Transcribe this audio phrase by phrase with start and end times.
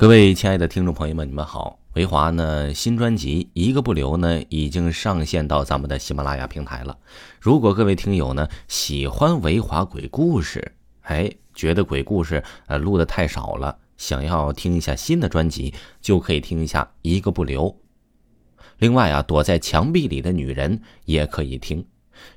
[0.00, 1.78] 各位亲爱的听众朋友们，你们好！
[1.92, 6.96] 维华呢新专辑《一个不留》呢已经上线到咱们的喜马拉雅平台了。
[7.38, 17.66] 如果各位听友呢喜欢维华鬼故事，哎，觉得鬼故事呃录的太少了，想要听一下新的专辑，就可以听一下《一个不留》。
[18.78, 21.84] 另外啊，躲在墙壁里的女人也可以听。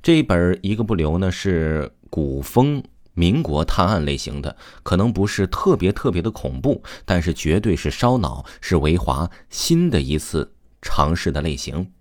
[0.01, 2.83] 这一本《一个不留》呢是古风。
[3.13, 11.91] 民国探案类型的可能不是特别特别的恐怖，但是绝对是烧脑，是维华新的一次尝试的类型。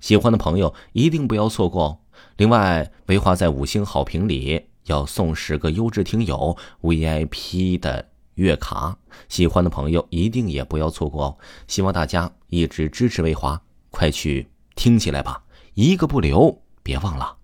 [0.00, 1.98] 喜欢的朋友一定不要错过哦。
[2.36, 8.98] 另外，维华在五星好评里要送十个优质听友 VIP 的月卡，
[9.28, 11.38] 喜欢的朋友一定也不要错过哦。
[11.68, 17.36] 希望大家一直支持维华，快去听起来吧，一个不留，别忘了。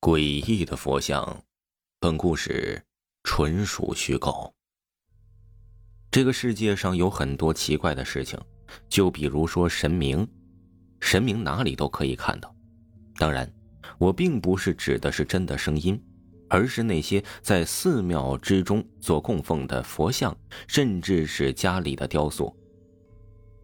[0.00, 1.42] 诡异的佛像。
[2.04, 2.78] 本故事
[3.22, 4.52] 纯属虚构。
[6.10, 8.38] 这个世界上有很多奇怪的事情，
[8.90, 10.28] 就比如说神明，
[11.00, 12.54] 神明哪里都可以看到。
[13.16, 13.50] 当然，
[13.96, 15.98] 我并不是指的是真的声音，
[16.50, 20.36] 而是那些在寺庙之中所供奉的佛像，
[20.68, 22.54] 甚至是家里的雕塑。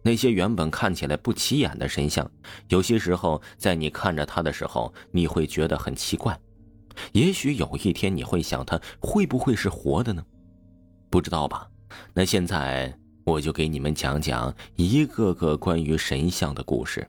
[0.01, 2.27] 那些原本看起来不起眼的神像，
[2.69, 6.35] 有些时候在你看着它的时候，你会觉得很奇怪。
[7.13, 10.23] 也许有一天你会想，他会不会是活的呢？
[11.09, 11.67] 不知道吧？
[12.13, 17.05] 那现在我就给你们讲讲一个个关于神像的故事。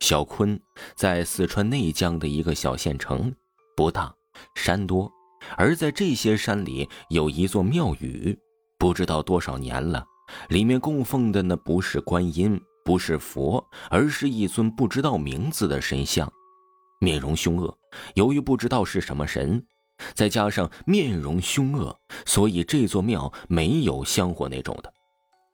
[0.00, 0.60] 小坤
[0.94, 3.32] 在四川内江的一个小县城，
[3.76, 4.12] 不大，
[4.54, 5.10] 山多，
[5.56, 8.36] 而在这些山里有一座庙宇，
[8.78, 10.04] 不知道多少年了，
[10.48, 16.32] 里面供奉的呢不是观音，不是佛，而是一尊不知道名字的神像。
[17.02, 17.76] 面容凶恶，
[18.14, 19.66] 由于不知道是什么神，
[20.14, 24.92] 再加上面容凶恶，所以这座庙没有香火那种的。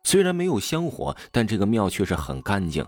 [0.04, 2.84] 虽然没有香火，但这个庙却是很干净，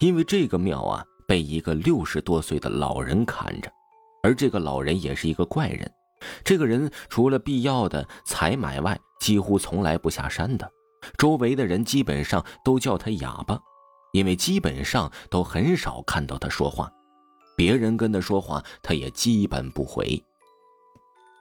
[0.00, 3.70] 因为这个庙啊被一个六十多岁的老人看着，
[4.24, 5.88] 而这个老人也是一个怪人。
[6.44, 10.68] 这个人除了必要的采买外，几乎从来不下山的。
[11.16, 13.58] 周围的人基本上都叫他哑巴，
[14.12, 16.90] 因为基本上都很少看到他说话。
[17.60, 20.18] 别人跟他说话，他也基本不回。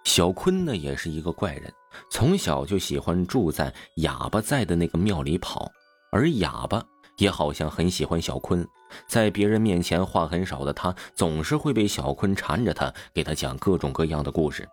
[0.03, 1.73] 小坤呢，也是一个怪人，
[2.11, 5.71] 从小就喜欢住在哑巴在的那个庙里跑，
[6.11, 6.85] 而哑巴
[7.19, 8.67] 也好像很喜欢小坤。
[9.07, 14.67] 在别人面前话很少的他，总是会被小坤缠着他，给他讲各种各样的故事。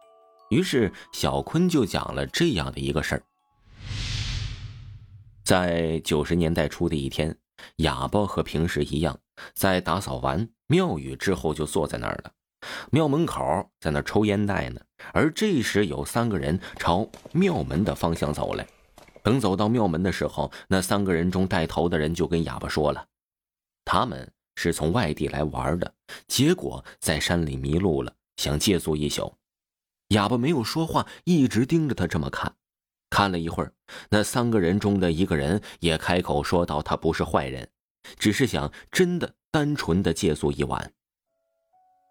[0.51, 3.23] 于是小坤就讲了这样的一个事儿：
[5.45, 7.39] 在九十年代初的一天，
[7.77, 9.17] 哑巴和平时一样，
[9.55, 10.49] 在打扫完。
[10.69, 12.33] 庙宇之后就坐在那儿了，
[12.91, 14.81] 庙门口在那抽烟袋呢。
[15.13, 18.67] 而这时有三个人朝庙门的方向走来。
[19.23, 23.07] 等走到庙门的时候，那三个人中带头的人就跟哑巴说了，
[23.85, 25.95] 他们是从外地来玩的，
[26.27, 29.37] 结果在山里迷路了，想借宿一宿。
[30.09, 32.55] 哑巴没有说话，一直盯着他这么看。
[33.11, 33.73] 看了一会儿，
[34.11, 37.69] 那三个人中的一个人也开口说道：“他不是坏人，
[38.19, 40.93] 只是想真的。”单纯的借宿一晚。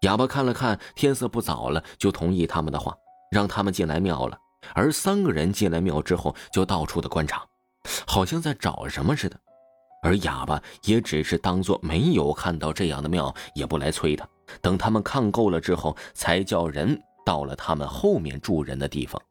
[0.00, 2.92] 哑巴看了看天色不早了，就同意他们的话，
[3.30, 4.36] 让他们进来庙了。
[4.74, 7.46] 而三个人进来庙之后，就到处的观察，
[8.04, 9.38] 好像在找什么似的。
[10.02, 14.28] 而哑巴也只是当做没有看到这样的庙，也不来催他。
[14.60, 19.22] 等他们看够了之后，才叫人到了他们后面住人的地方。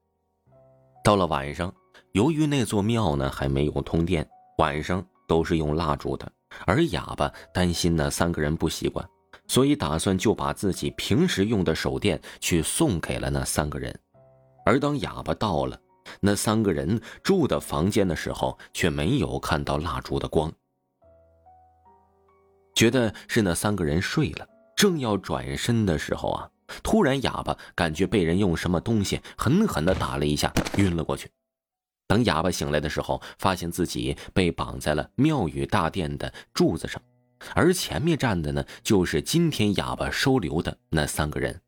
[1.04, 1.74] 到了晚上，
[2.14, 4.26] 由于那座庙呢还没有通电，
[4.60, 6.32] 晚上都是用蜡烛的。
[6.66, 9.08] 而哑巴担心那三个人不习惯，
[9.48, 13.98] 所以打算就把自己平时用的手电去送给了那三个人。
[14.66, 15.80] 而当哑巴到了
[16.20, 20.52] 那三个人住的房间的时候，却没有看到蜡烛的光，
[22.74, 24.48] 觉得是那三个人睡了。
[24.76, 26.50] 正要转身的时候啊，
[26.84, 31.30] 突然哑巴感觉被人用什么东西狠狠的打了一下，晕了过去。
[32.08, 37.02] 等哑巴醒来的时候，发现自己被绑在了庙宇大殿的柱子上，
[37.54, 41.60] 而前面站的呢，就是今天哑巴收留的那三个人。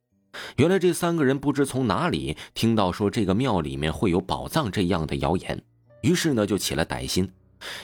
[0.58, 5.60] 原来这三个人不知从哪里听到说这个庙里面会有宝藏这样的谣言，
[6.02, 7.28] 于是呢就起了歹心，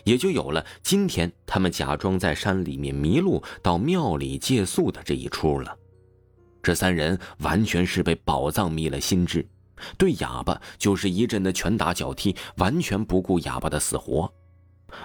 [0.04, 5.76] 也就有了今天他们假装在山里面迷路到庙里借宿的这一出了。
[6.62, 9.44] 这三人完全是被宝藏迷了心智。
[9.98, 14.32] 对哑巴就是一阵的拳打脚踢，完全不顾哑巴的死活，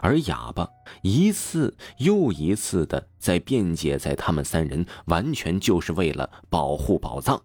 [0.01, 0.69] 而哑巴
[1.03, 7.41] 一次又一次的在辩解，在他们三人完全就是为了保护宝藏，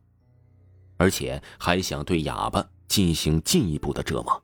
[0.97, 4.43] 而且还想对哑巴进行进一步的折磨。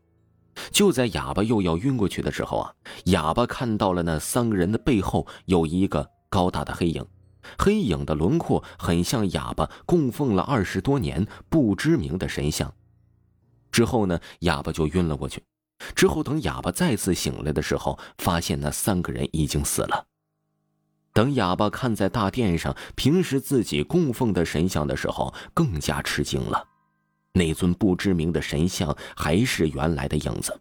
[0.71, 2.73] 就在哑巴又要晕过去的时候啊，
[3.05, 7.05] 哑巴看到了那三个人的背后有一个高大的黑影，
[7.57, 12.73] 黑影的轮廓很像哑巴供奉了二十多年不知名的神像。
[13.71, 15.43] 之后呢，哑巴就晕了过去。
[15.95, 20.05] 之后等哑巴再次醒来的时候，发现那三个人已经死了。
[21.13, 26.67] 等哑巴看在大殿上平时自己供奉的神像的时候，更加吃惊了。
[27.33, 30.59] 那尊不知名的神像还是原来的影子，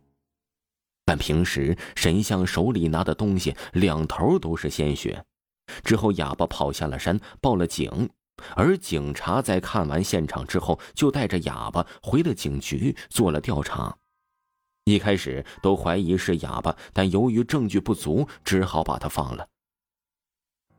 [1.04, 5.24] 但平时神像手里拿的东西两头都是鲜血。
[5.82, 8.08] 之后，哑巴跑下了山，报了警，
[8.56, 13.96] 而警察在看完现场之后，就带着哑巴回了警局做了调查。
[14.84, 19.46] 一开始都怀疑是哑巴，但由于证据不足，只好把他放了。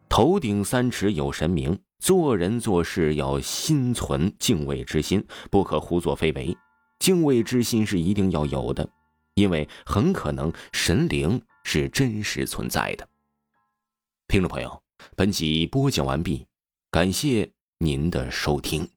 [0.07, 1.79] 头顶三尺有神明。
[2.01, 5.21] 做人做事要心存敬畏之心，
[5.51, 6.57] 不可胡作非为。
[6.97, 8.89] 敬畏之心是一定要有的，
[9.33, 13.05] 因为很可能神灵是真实存在的。
[14.29, 14.81] 听众朋友，
[15.17, 16.47] 本集播讲完毕，
[16.91, 18.89] 感谢您的收听。